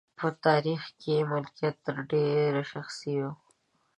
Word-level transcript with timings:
په 0.17 0.27
تاریخ 0.45 0.81
کې 1.01 1.15
مالکیت 1.29 1.75
تر 1.85 1.95
ډېره 2.11 2.61
شخصي 2.71 3.15
و. 3.21 3.25